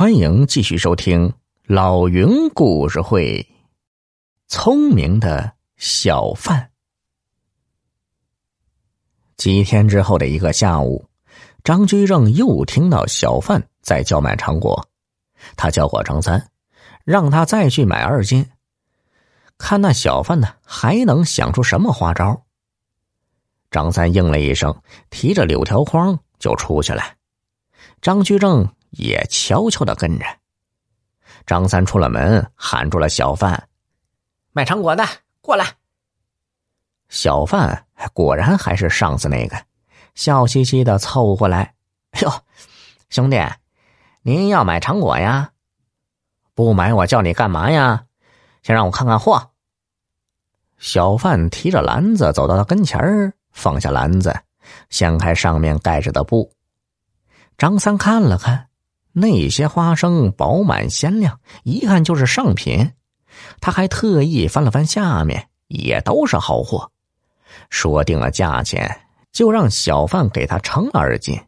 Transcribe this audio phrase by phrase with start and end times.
[0.00, 1.30] 欢迎继续收听
[1.66, 3.46] 老云故事会。
[4.48, 6.70] 聪明的小贩。
[9.36, 11.04] 几天之后的一个下午，
[11.62, 14.88] 张居正又听到小贩在叫卖糖果，
[15.54, 16.48] 他叫过张三，
[17.04, 18.48] 让他再去买二斤，
[19.58, 22.42] 看那小贩呢还能想出什么花招。
[23.70, 24.74] 张三应了一声，
[25.10, 27.02] 提着柳条筐就出去了。
[28.00, 28.66] 张居正。
[28.90, 30.24] 也悄悄的跟着。
[31.46, 33.68] 张三出了门，喊住了小贩
[34.52, 35.04] ：“卖糖果的，
[35.40, 35.66] 过来。”
[37.08, 39.56] 小贩果然还是上次那个，
[40.14, 41.74] 笑嘻嘻的凑过来
[42.22, 42.44] ：“哟，
[43.08, 43.36] 兄弟，
[44.22, 45.50] 您要买糖果呀？
[46.54, 48.04] 不买我叫你干嘛呀？
[48.62, 49.50] 先让我看看货。”
[50.78, 54.34] 小贩提着篮子走到他跟前儿，放下篮子，
[54.88, 56.52] 掀开上面盖着的布。
[57.58, 58.69] 张三看了看。
[59.12, 62.92] 那些花生饱满鲜亮，一看就是上品。
[63.60, 66.90] 他还特意翻了翻下面，也都是好货。
[67.68, 71.40] 说定了价钱，就让小贩给他称了二斤。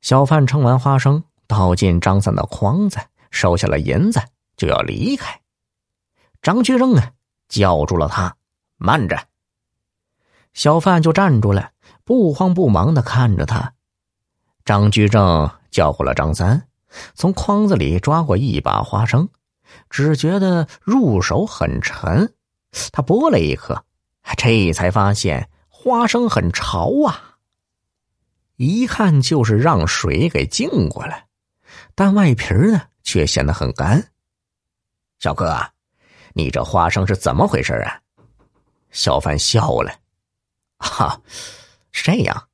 [0.00, 2.98] 小贩称完花生，倒进张三的筐子，
[3.30, 4.20] 收下了银子，
[4.56, 5.40] 就要离开。
[6.42, 7.12] 张居正啊，
[7.48, 8.36] 叫住了他
[8.76, 9.18] ：“慢着！”
[10.54, 11.70] 小贩就站住了，
[12.04, 13.72] 不慌不忙的看着他。
[14.64, 16.66] 张居正叫过了张三。
[17.14, 19.28] 从筐子里抓过一把花生，
[19.90, 22.34] 只觉得入手很沉。
[22.92, 23.84] 他剥了一颗，
[24.36, 27.36] 这才发现花生很潮啊！
[28.56, 31.24] 一看就是让水给浸过了，
[31.94, 34.10] 但外皮呢却显得很干。
[35.18, 35.56] 小哥，
[36.34, 38.00] 你这花生是怎么回事啊？
[38.90, 39.92] 小贩笑了
[40.78, 41.20] ：“哈，
[41.90, 42.48] 是这样，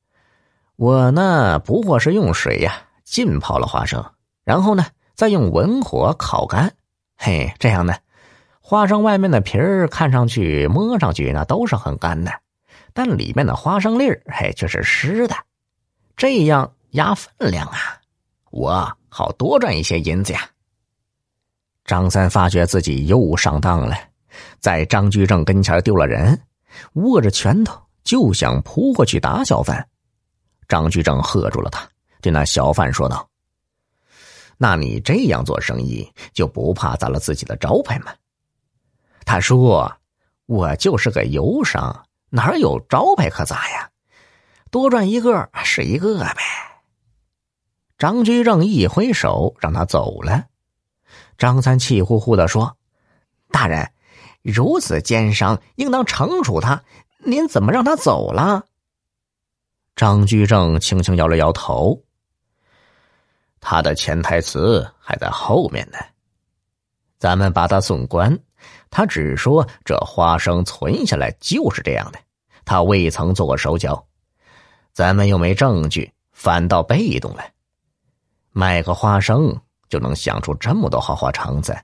[0.76, 4.04] 我呢不过是用水呀浸泡了花生。”
[4.48, 6.72] 然后呢，再用文火烤干，
[7.18, 7.94] 嘿，这样呢，
[8.62, 12.32] 花生外面的皮儿看上去、摸上去那都是很干的，
[12.94, 15.36] 但里面的花生粒儿嘿却是湿的，
[16.16, 18.00] 这样压分量啊，
[18.50, 20.48] 我好多赚一些银子呀。
[21.84, 23.94] 张三发觉自己又上当了，
[24.60, 26.40] 在张居正跟前丢了人，
[26.94, 29.86] 握着拳头就想扑过去打小贩，
[30.66, 31.86] 张居正喝住了他，
[32.22, 33.27] 对那小贩说道。
[34.58, 38.12] 那你这样做生意就不怕砸了自己的招牌吗？
[39.24, 39.96] 他说
[40.46, 43.88] ：“我就是个游商，哪有招牌可砸呀？
[44.70, 46.36] 多赚一个是一个呗。”
[47.98, 50.46] 张居正一挥手让他走了。
[51.36, 52.76] 张三气呼呼的说
[53.50, 53.92] ：“大人，
[54.42, 56.82] 如此奸商，应当惩处他。
[57.24, 58.66] 您怎么让他走了？”
[59.94, 62.02] 张居正轻轻摇了摇头。
[63.60, 65.98] 他的潜台词还在后面呢，
[67.18, 68.38] 咱们把他送官，
[68.90, 72.18] 他只说这花生存下来就是这样的，
[72.64, 74.06] 他未曾做过手脚，
[74.92, 77.42] 咱们又没证据，反倒被动了。
[78.50, 79.54] 卖个花生
[79.88, 81.76] 就能想出这么多花花肠子，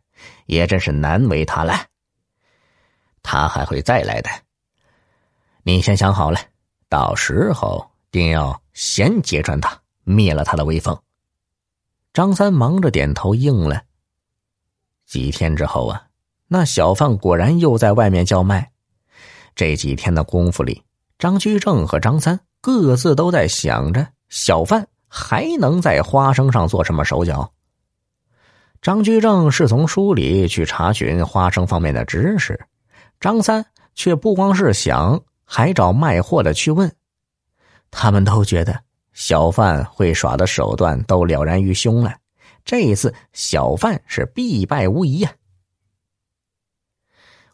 [0.46, 1.74] 也真是难为他了。
[3.22, 4.30] 他还会再来的，
[5.62, 6.38] 你先想好了，
[6.88, 10.96] 到时候定要先揭穿他，灭了他的威风。
[12.14, 13.82] 张三忙着点头应了。
[15.04, 16.00] 几天之后啊，
[16.46, 18.70] 那小贩果然又在外面叫卖。
[19.56, 20.80] 这几天的功夫里，
[21.18, 27.52] 张居正和张三各自都在想着小贩还能在花生上做什么手脚。
[28.80, 32.64] 张居正是从书里去查询花生方面的知识，
[33.18, 36.94] 张三却不光是想，还找卖货的去问。
[37.90, 38.80] 他们都觉得。
[39.14, 42.14] 小贩会耍的手段都了然于胸了，
[42.64, 45.32] 这一次小贩是必败无疑呀。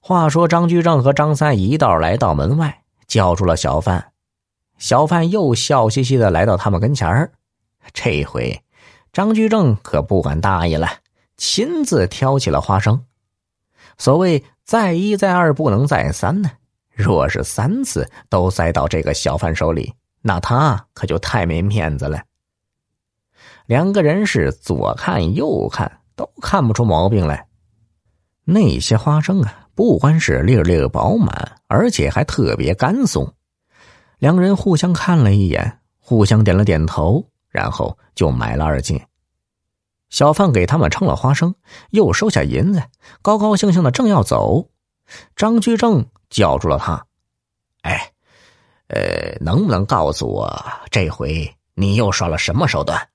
[0.00, 4.12] 话说张居正和张三一道来到门外，叫住了小贩。
[4.78, 7.30] 小贩又笑嘻嘻的来到他们跟前儿。
[7.92, 8.62] 这回
[9.12, 10.88] 张居正可不敢大意了，
[11.36, 13.04] 亲自挑起了花生。
[13.98, 16.50] 所谓再一再二不能再三呢，
[16.94, 19.92] 若是三次都塞到这个小贩手里。
[20.22, 22.22] 那他可就太没面子了。
[23.66, 27.46] 两个人是左看右看都看不出毛病来。
[28.44, 33.32] 那些花生啊，不光是粒粒饱满，而且还特别干松。
[34.18, 39.00] 两人互相看了一眼，互相点了点头，然后就买了二斤。
[40.10, 41.54] 小贩给他们称了花生，
[41.90, 42.82] 又收下银子，
[43.22, 44.68] 高高兴兴的正要走，
[45.36, 47.06] 张居正叫住了他
[47.82, 48.12] ：“哎。”
[48.92, 50.52] 呃，能不能告诉我，
[50.90, 53.08] 这回你又耍了什么手段？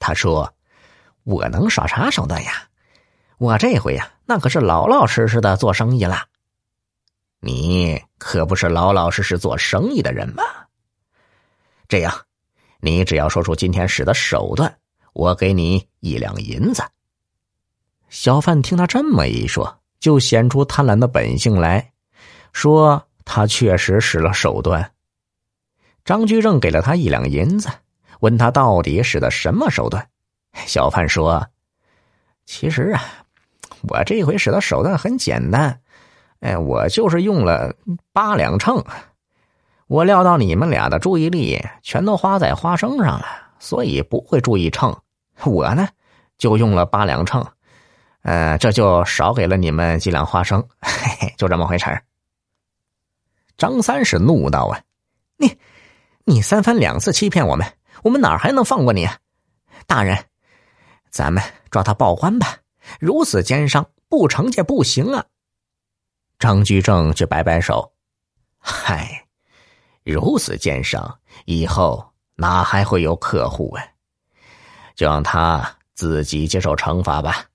[0.00, 0.52] 他说
[1.22, 2.68] ：“我能耍啥手段呀？
[3.38, 6.26] 我这回呀，那可是老老实实的做生意了。
[7.38, 10.42] 你可不是老老实实做生意的人吗？
[11.86, 12.12] 这样，
[12.80, 14.76] 你只要说出今天使的手段，
[15.12, 16.82] 我给你一两银子。
[18.08, 21.92] 小贩听他这么一说，就显出贪婪的本性来，
[22.52, 24.92] 说他确实使了手段。
[26.06, 27.68] 张居正给了他一两银子，
[28.20, 30.08] 问他到底使的什么手段。
[30.64, 31.48] 小贩说
[32.46, 33.02] ：“其实啊，
[33.82, 35.80] 我这回使的手段很简单，
[36.40, 37.74] 哎，我就是用了
[38.12, 38.82] 八两秤。
[39.88, 43.26] 我料到你们俩的注意力全都花在花生上了，
[43.58, 44.96] 所以不会注意秤。
[45.44, 45.88] 我呢，
[46.38, 47.44] 就用了八两秤，
[48.22, 52.02] 呃，这就少给了你们几两花生，嘿嘿，就这么回事儿
[53.56, 54.82] 张三是怒道：“啊，
[55.36, 55.58] 你，
[56.24, 57.66] 你三番两次欺骗我们，
[58.02, 59.18] 我们哪还能放过你啊？
[59.86, 60.26] 大人。”
[61.10, 62.58] 咱们抓他报官吧！
[63.00, 65.24] 如此奸商，不惩戒不行啊！
[66.38, 67.90] 张居正却摆摆手
[68.58, 69.26] ：“嗨，
[70.04, 73.82] 如此奸商，以后哪还会有客户啊？
[74.94, 77.46] 就让他自己接受惩罚吧。”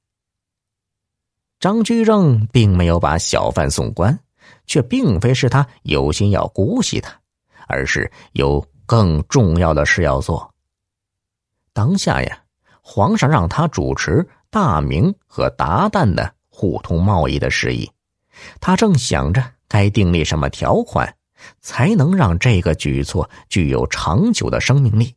[1.59, 4.17] 张居正并没有把小贩送官，
[4.65, 7.11] 却并非是他有心要姑息他，
[7.67, 10.53] 而是有更重要的事要做。
[11.73, 12.37] 当下呀。
[12.83, 17.89] 皇上让他主持大明和鞑靼的互通贸易的事宜，
[18.59, 21.15] 他正想着该订立什么条款，
[21.61, 25.15] 才能让这个举措具有长久的生命力，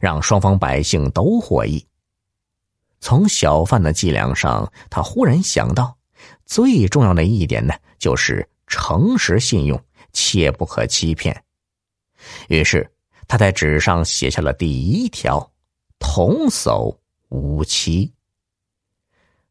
[0.00, 1.86] 让双方百姓都获益。
[2.98, 5.96] 从小贩的伎俩上，他忽然想到，
[6.44, 8.46] 最重要的一点呢，就是
[8.78, 9.82] 诚实信用，
[10.12, 11.42] 切不可欺骗。
[12.48, 12.86] 于是
[13.26, 15.50] 他在纸上写下了第一条。
[15.98, 16.94] 童叟
[17.30, 18.12] 无欺。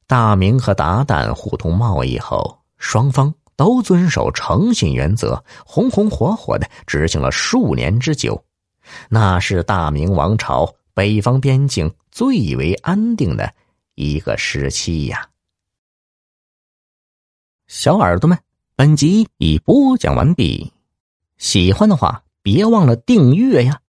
[0.05, 8.45] 大明和鞑靼互通贸易后，双方都遵守诚信原则，红红火火的执行了数年之久。
[9.09, 13.51] 那是大明王朝北方边境最为安定的
[13.95, 15.27] 一个时期呀。
[17.65, 18.37] 小耳朵们，
[18.77, 20.73] 本集已播讲完毕，
[21.37, 23.79] 喜欢的话别忘了订阅呀。